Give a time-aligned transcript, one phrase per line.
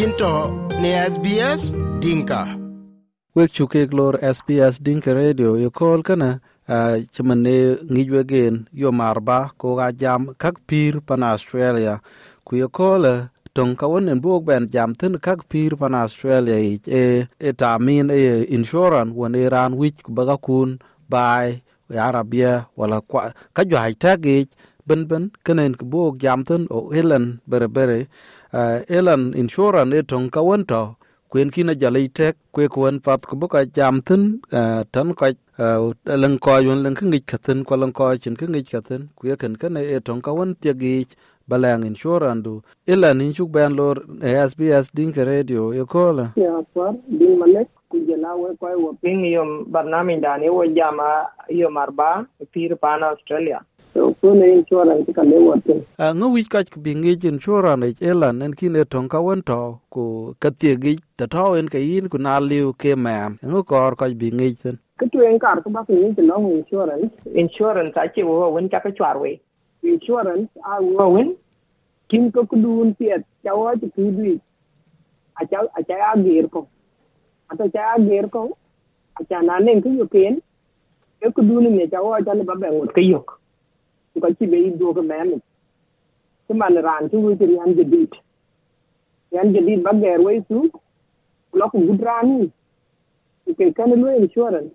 [0.00, 0.32] yinto
[0.82, 1.62] ne SBS
[2.00, 2.40] Dinka.
[3.36, 6.40] Wek chukek lor SBS Dinka Radio yo kol kana
[7.12, 12.00] chimane ngijwe gen yo marba ko jam kak pir pan Australia
[12.46, 13.04] ku yo kol
[13.52, 17.76] tong ka wonen buok ben jam tin kak pir pan Australia e e, e ta
[17.78, 20.78] min e insurance won e ran wich baga kun
[21.12, 21.60] bai
[21.92, 24.48] arabia wala kwa kajwa hay tagi
[24.86, 28.08] ben ben kenen buok jam tin o helen bere bere
[28.52, 30.96] elan insurance e tong ka won to
[31.30, 35.94] kwen kina jale tek kwe kwen pat ko boka jam tin uh, tan ko uh,
[36.04, 39.76] lang ko yun lang ngik katin ko lang ko chin ngik katin kwe ken ken
[39.78, 41.06] e tong ka won tie gi
[41.50, 42.62] balang insurance du.
[42.86, 47.68] Elan in ban lor e SBS din ka radio e kola ya par din malek
[47.90, 53.02] kujela we ko wo ping yom barnami dani wo jama yom arba pir e pan
[53.02, 53.58] australia
[53.94, 58.42] so ko ne insurance ka le wote uh, ngo wi ka bi ngi insurance elan
[58.42, 62.08] en kine tong ka won to ku ka tie gi ta to en ka yin
[62.08, 65.70] ku na liu ke man ngo kor ka bi ngi tin cái chuyện cả các
[65.72, 69.36] bác nghĩ thì nó insurance insurance chịu wo win chắc cái chwar we
[69.82, 71.34] insurance ai wo win
[72.08, 74.38] kim ko kudun tiet chawa ti kidwi
[75.34, 76.66] a cha a cha agir ko
[77.48, 78.48] ata cha agir ko
[79.14, 80.38] a cha na nen ku yoken
[81.20, 83.39] e kudun ne chawa cha ne ba ben ke yok
[84.20, 85.40] ko ci be do ko men
[86.46, 88.12] ci man ran ci wu ci yan jadid
[89.32, 90.70] yan jadid ba ger way su
[91.52, 92.50] lo ku gudrani
[93.58, 94.70] ke kan lo insurance?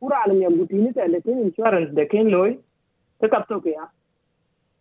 [0.00, 2.58] Kuraan mi gutini te le ken insurance de ken loy
[3.20, 3.84] ta kap to ke ya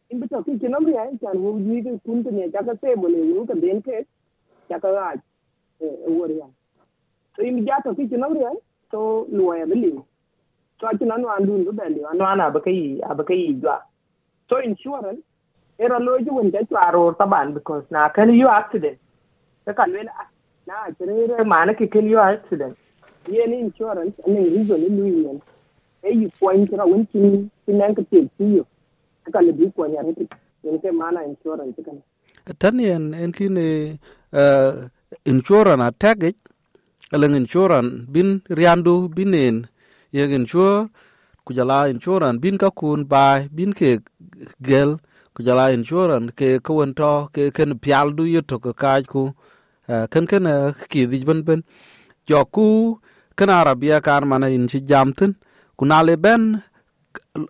[0.09, 2.73] in bito ki kinam ya ai chan wo ji ke kun to ne ja ka
[2.81, 4.05] se bole yu ka den ke
[4.69, 5.07] ja ka ga
[5.79, 6.47] e wor ya
[7.35, 8.55] so in ja to ki kinam ri ai
[8.91, 9.91] to lo ya beli
[10.87, 13.81] ati nanu andu ndu bendi anu ana bakai abakai jwa.
[14.49, 15.21] So insurance
[15.79, 18.97] era loji wanda to aror taban because na kan you accident.
[19.65, 20.09] Ta kan wel
[20.67, 22.77] na ajere mana ki kan you accident.
[23.27, 25.41] Ye ni insurance ne rizo ni luyen
[26.03, 28.65] e yi point ra won kin kinan ka te ti yo.
[29.25, 30.13] Ta kan bi ko ya ni
[30.63, 32.03] yin ke mana insurance kan
[32.59, 33.99] tan yen en kine
[35.25, 36.35] insurance a tagage
[37.13, 39.67] alang insurance bin riandu binen
[40.11, 40.89] ye insure
[41.45, 43.99] kujala insurance bin ka kun bai, bin ke
[44.61, 44.99] gel.
[45.35, 49.33] Kujala insurance ke kawan to ke ken pial du yuto ka kaj ku
[49.87, 51.63] eh, ken ken eh, ki di ben ben.
[52.27, 52.99] Jo ku
[53.37, 55.31] kana arabia kan mana in si jamtin
[55.77, 56.61] kuna le ben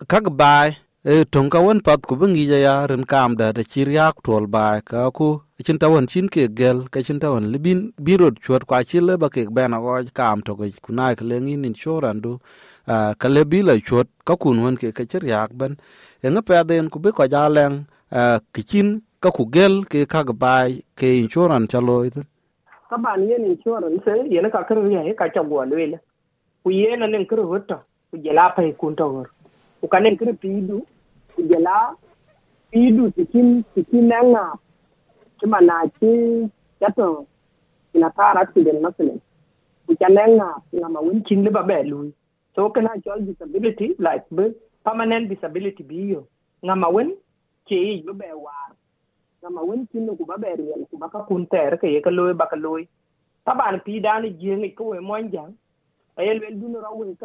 [0.08, 3.88] kag bai tong ka won pat ku bingi ja ya ren kam da da chir
[3.88, 7.48] yak tol ba ka ku chin ta won chin ke gel ka chin ta won
[7.54, 11.24] libin birod chuot kwa chi le ba ke ben go kam to ko kuna ka
[11.24, 12.36] le ngin insurance du
[13.22, 15.80] ka le bi la chuot ka kun won ke ka chir yak ban
[16.24, 17.88] en nga pa den ku be ko ja leng
[18.54, 18.88] ki chin
[19.24, 20.56] ka ku gel ke ka ga ba
[21.00, 22.12] ke insurance chaloy
[22.90, 26.00] taban yen insurance yen ka kar ya ka cha go le
[26.64, 27.78] ku yen nen kar hutta
[28.12, 29.08] ku je la pa ku to
[29.84, 30.78] ukanankiri piidu
[31.36, 31.96] kujela
[32.72, 34.46] piidu tikin tikin eŋa
[35.40, 36.12] kima naaci
[36.82, 37.26] yato
[37.96, 39.20] ina taar accident masilin
[39.88, 42.10] kucan eŋa ina ma wen cin liba be lui
[42.56, 44.46] so kina chol disability like be
[44.86, 46.22] permanent disability biyo
[46.68, 47.10] ŋa ma wen
[47.68, 48.72] ceyic be be waar
[49.42, 52.12] ŋa ma wen cinno ku ba be riel ku baka kun teer ke ye ka
[52.18, 52.84] looi baka looi
[53.46, 55.50] taban pii daani jieŋic ke we moñ jaŋ
[56.20, 57.16] ayel wel duno ra wen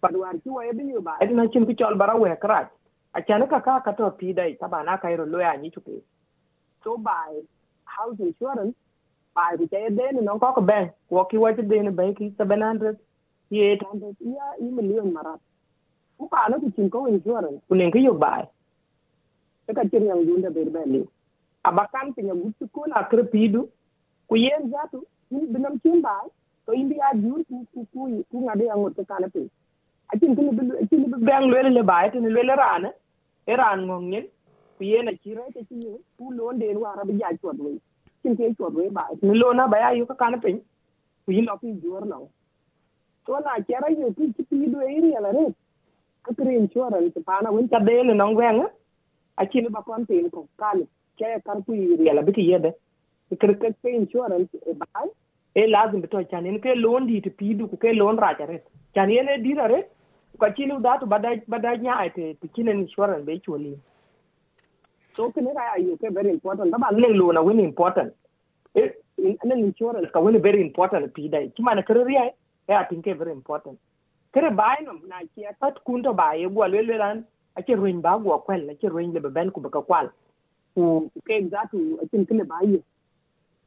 [0.00, 2.68] pad war ki we bi yo ba edna chin ki chol bara we krach
[3.20, 5.96] achana ka ka ka to pi dai taban ka iro loy anyi ni ke
[6.84, 7.32] so by
[7.84, 8.74] house insurance
[9.34, 12.96] by the day then no ko ben ko ki wa den ben ki 700
[13.50, 15.40] ye 800 ya i million marat
[16.18, 18.44] ku ka no ki chin ko insurance ku len ki yo bai
[19.74, 21.02] ka cin yang dunda ber beli
[21.66, 23.66] abakan pinya gutu ko na krepidu
[24.28, 26.16] ku yen zatu ni binam cin ba
[26.66, 27.86] to indi a jur ku ku
[28.30, 29.42] ku ngade yang ka na pe
[30.14, 32.90] acin kini bilu acin bi bang lele le bai tin lele rana
[33.46, 34.26] eran ngong nyen
[34.78, 35.76] ku yen a cire ta ci
[36.18, 37.78] ku lon den wara bi ja chot we.
[38.22, 40.52] Cin ke chot we ba ni lona ba ya yu ka kana pe
[41.24, 42.28] ku yin lo ki jor no
[43.26, 45.46] to na chera yu, ku ci pidu e ri ala re.
[46.24, 48.72] Ka kren chora ni pa na won ta dele nong wenga eh.
[49.36, 50.86] akini ba kon tin ko kali
[51.18, 52.72] ke kar ku yela biti yede
[53.32, 55.06] ikir ke ke insurance e bai
[55.54, 58.16] e eh, lazim bito chan en ke lon di ti pi du ku ke lon
[58.16, 58.62] e ra jare
[58.94, 59.95] chan ene dira re ko chini da to bada
[60.38, 61.06] kwakili ate
[61.48, 63.78] badanyate tikinen insurance be choli
[65.16, 66.70] so kene ka ayo ke very important.
[66.70, 68.12] Ba ne lo na win important.
[68.76, 68.90] Eh
[69.44, 72.24] nan insurance ka win very important pi dai kuma na kare riya
[72.68, 73.78] e a tinke very important.
[74.34, 77.24] Kare bai no na ki pat kunto bai e gwa lele ran
[77.56, 80.10] a ke ruin ba gwa kwel na ke ruin le ben ku baka kwal.
[80.74, 82.68] Ku ke exactu a kin kile bai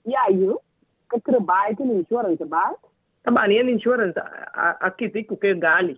[0.06, 0.62] ya yo
[1.10, 2.64] ka kere bai kin insurance ba
[3.26, 5.98] ta ba ne insurance a ki ku ke gali.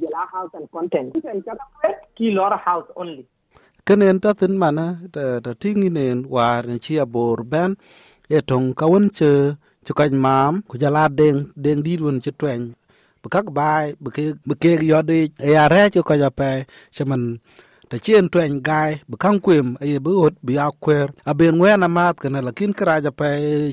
[0.00, 1.12] jela house and content.
[1.22, 1.52] Ken ka
[2.16, 3.24] ki lora house only.
[3.86, 7.70] Kenen ta tin mana ta ta tinginen war ni chia bor ben
[8.36, 8.86] e tong ka
[9.18, 9.30] che
[9.84, 12.62] che kan mam ku jala deng deng di won che twen
[13.22, 16.50] bu kak bai bu ke bu ke yo e ya re che ja pe
[16.94, 17.22] che man
[17.92, 21.56] ta chien twen gai bu kan kwem e bu ot bi a kwer a ben
[21.62, 23.28] we na mat kana lakin kra ja pe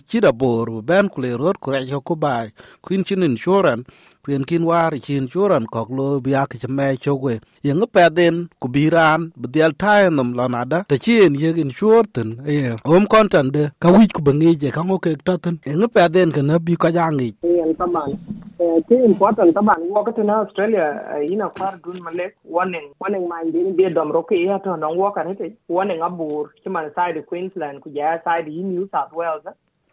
[0.09, 2.47] chi da bor ben kule rot kure jo ko bai.
[2.83, 3.87] Kuin chin insurance
[4.23, 8.67] kwen kin war chin churan kok lo bia ke chme chogwe yeng pa den ku
[8.67, 12.75] biran bdial tai nom la lanada ta chien ye in e ye.
[12.89, 16.41] Hom kontan de, ka wi ku bangi je ka ngoke taten yeng pa den ke
[16.41, 18.11] na bi ka jangi yen taban
[18.59, 20.87] ke important taban wo ka na australia
[21.23, 25.11] ina far dun malek wanen wanen ma ndin bi dom roke ya to non wo
[25.17, 25.35] ka ne
[25.69, 29.45] wanen abur chiman side queensland ku ja side new south wales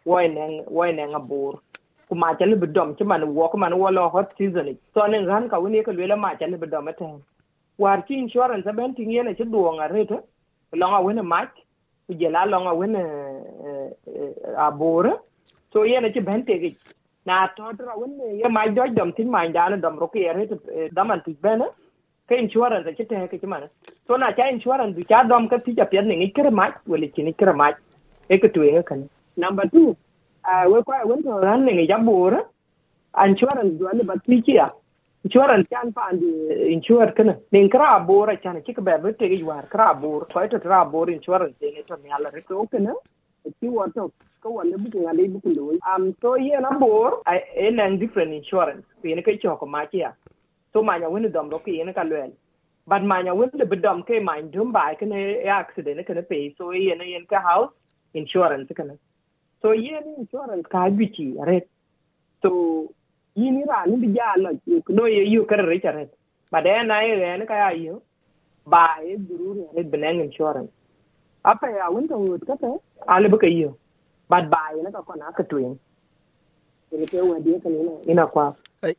[0.05, 1.53] wanen wanen abur.
[2.09, 5.07] Ku ma chali bi dom ci man wo ko man wo lo hot season so
[5.07, 7.07] nen ran ka woni ka le ma chali bi dom ta
[7.79, 10.17] war ci insurance ben tin yene ci duwa nga rete
[10.73, 11.47] longa wene wona
[12.07, 13.01] ku jela longa wene
[14.67, 15.05] abur
[15.73, 16.59] so yene ci ben te
[17.29, 20.47] na todra wen ye ma joj dom tin ma ndana dom ro ke re
[20.99, 21.67] daman ti bene
[22.29, 23.69] ke insurance ke te ke mana
[24.07, 27.07] to na cha insurance du cha dom ka ti ja pian ni kre ma wele
[27.15, 27.71] chi ni kre ma
[28.29, 29.07] e ke tu ye kan
[29.45, 29.95] number 2
[30.55, 32.33] a we kwa wen to ran ni ja bur
[33.27, 34.69] insurance du ale bat ni chi ya
[35.25, 36.23] insurance chan pa and
[36.75, 40.59] insure kana nin kra bor chan ki ke be te yuar kra bor ko to
[40.65, 42.93] kra bor insurance ne to ni ala re ko kana
[43.61, 44.11] kiwato
[44.41, 47.97] ka wanda bukin a dai bukin da wai am so yi na bor a nan
[47.99, 48.85] different insurance.
[49.01, 50.13] Ku yana kai choko ma kiya
[50.73, 52.31] so ma nya wani dom ku yana ka loyal
[52.87, 56.53] but ma nya wani bi dom kai ma dum ba kana ya accident kana pay.
[56.57, 57.71] So yi yana yin ka house
[58.13, 58.97] insurance kana
[59.61, 61.63] so yi yana insurance ka biki red.
[62.41, 62.93] So
[63.35, 64.51] yi ni ra ni bi ja la
[64.89, 66.09] no ye yu kar red.
[66.51, 67.91] But then na yi yana eh, ka ya yi
[68.65, 70.71] ba e eh, durure red benang insurance.
[71.51, 72.17] Apa ya won to
[72.49, 72.71] ka ta
[73.13, 73.71] ale ba ka yu
[74.31, 75.73] ba ba ne ka kona ka tuin
[76.99, 77.79] ni ke wa de ka ni
[78.11, 78.45] ina kwa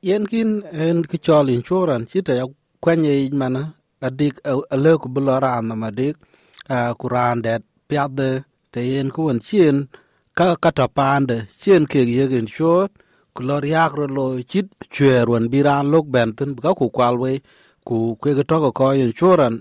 [0.09, 0.51] yen kin
[0.87, 2.47] en ki chol insurance chita ya
[2.83, 3.63] kwanye mana
[4.07, 4.35] adik
[4.75, 6.17] ale ku bulora na madik
[7.01, 8.31] kuran det piade
[8.73, 9.77] te yen ku won chien
[10.39, 12.93] ka kata pande chien ke yegen short
[13.37, 17.33] kulor yak ro lo chit chwer wan biran lok benten ka ku kwalwe
[17.89, 19.55] ku ke ga toko ko insuran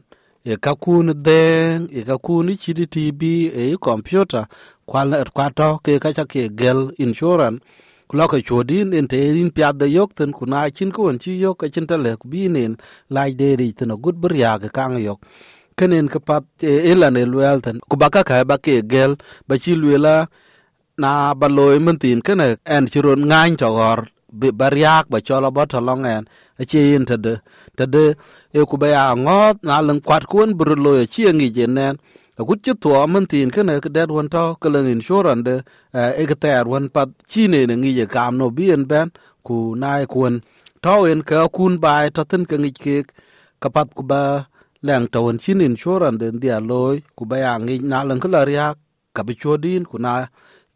[0.51, 3.21] e ka kun den e ka kun chit tb
[3.61, 4.45] e computer,
[4.89, 7.55] kwal kwa to ke ka cha ke gel insuran
[8.07, 11.11] ku lo ka chodin en te rin pya de yok ten, ku na chin ko
[11.23, 12.73] chi yok ka chin ta le ku bi nen
[13.15, 15.19] lai de ri ten gut bur ya ga kang yok.
[15.77, 19.11] Kenen ka pat e elan elwel ten, ku baka ka ba ke gel,
[19.47, 20.15] ba chi lwela
[21.01, 24.01] na ba loy mun tin kene en chiron ngain to gor.
[24.05, 26.27] bi bariak, ba cholo ba to long en.
[26.59, 27.41] A che yin tede
[27.77, 28.15] tede
[28.53, 31.67] e ku ba ya ngot, na lang kwat kun bru lo ye chi ngi je
[31.67, 31.95] nen
[32.39, 35.55] a gut chi to mun tin kene ke det won to ke lang insurance de.
[35.93, 39.11] E ke ter won pat chi ne ne ngi je kam no bi en ben.
[39.43, 40.41] Ku nai kun
[40.81, 42.95] to en ke kun bai to tin ke ngi ke
[43.61, 44.47] ka pat ku ba
[44.83, 48.27] lang to won chin insurance de dia loy ku ba ya ngi, na lang ke
[48.27, 48.75] la ria
[49.15, 50.27] ka bi chodin ku na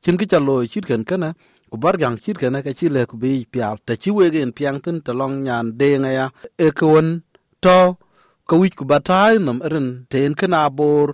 [0.01, 1.33] chin ki chalo chit ken kana
[1.71, 3.75] ku bar gang chit kana ka chi le ku bi pial.
[3.85, 6.25] Ta chi we gen piang tin ta long nyan de nga ya.
[6.65, 7.07] E kwon
[7.63, 7.79] to
[8.49, 11.07] ka wich ku batai nam ren ten kana bor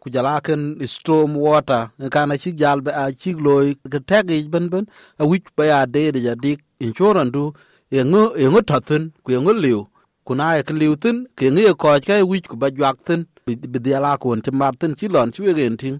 [0.00, 0.62] ku jala ken
[0.94, 1.82] storm water.
[2.14, 4.84] Kana chi jal be a chi loy ka tag ben ben.
[5.22, 6.60] A wich ba ya de de ya dik.
[6.86, 7.44] Insurance du
[7.98, 9.80] e ngo e ngo tatin ku e ngo liu.
[10.26, 13.20] Ku na e liu tin ke ngi ko ka wich ku ba jwak tin.
[13.46, 14.28] Bi dia la ku
[14.60, 15.98] mar tin chi lon chi we gen ting.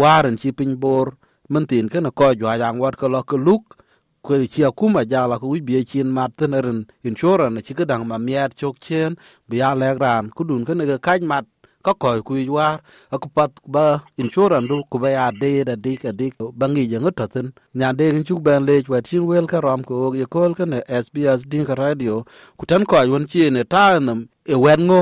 [0.00, 1.06] Waren chi pin bor
[1.48, 3.76] man tin kana ko jwa yang wat ko lo ko luk
[4.22, 8.26] ko chi akuma jala ko bi chin mat tin ren insurance chi ka mà miệt
[8.26, 9.14] miat chok chen
[9.48, 11.44] bi ya le ran ku dun kana ka kaj mat
[11.84, 12.80] ka ko ku war
[13.12, 16.98] aku pat ba insurance du ku ba ya de da dik a dik bangi je
[16.98, 20.66] ngot tin nya de chu bên le chwa chin wel cái ram ko ye cái
[20.66, 22.24] này sbs din ka radio.
[22.56, 25.00] Ku tan ko won chi ne ta nam e wen ngo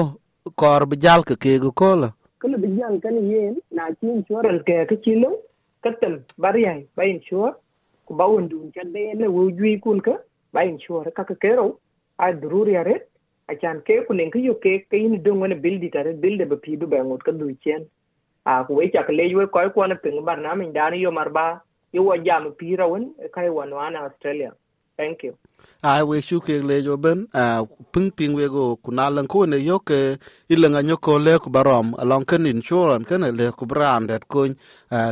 [0.56, 2.10] kor bi cái ka ke ko la
[2.42, 5.30] kala bi jan kan yen na insurance ke cái chi lo
[5.84, 7.52] katem bariya ba insure
[8.06, 10.14] ku ba wondu jande ne wo jui kun ka
[10.52, 11.66] ba insure ka ka kero
[12.18, 12.96] a dururi are
[13.48, 16.56] a chan ke ku nen yo ke ke ni dong ne bildi tare bilde ba
[16.64, 17.86] pidu ba ngot ka du chen
[18.46, 21.10] a ku we chak le yo ko ko na ping bar na min dani yo
[21.20, 21.46] marba
[21.92, 24.50] yo wa jam pira won kai wan wan australia.
[25.02, 25.34] Thank you.
[25.90, 27.44] Ai we shu ke le jo ben, a
[27.92, 29.98] ping ping we go kunalan ko ne yo ke
[30.52, 34.54] ilanga nyo ko le ku barom, along ken insurance, ken le ku brandet kun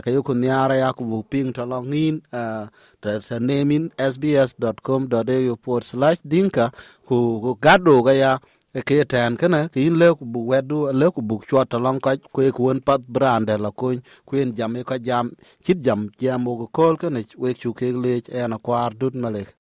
[0.04, 2.70] ke yo kun yara ya ku ping to long in ta
[3.02, 3.36] ta
[3.76, 6.70] in sbs.com.au forward slash dinka,
[7.08, 8.32] ku ku gado ga ya
[8.78, 11.78] e ke tan kana ke in le ku bu wedu le ku bu chwa to
[11.78, 15.26] long ka, ku e ku won pat brand la kun kuin jam e ka jam,
[15.64, 19.50] chit jam jam go kol ken we shu ke le ena kwar dut malek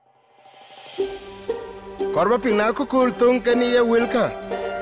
[2.14, 4.30] Korba pina kukul tung kani ya wilka.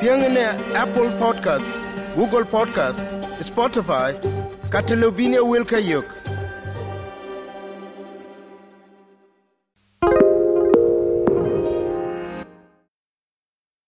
[0.01, 0.45] Piang ne
[0.83, 1.69] Apple Podcast,
[2.17, 3.01] Google Podcast,
[3.43, 4.15] Spotify,
[4.71, 6.05] katilobini ya wilka yök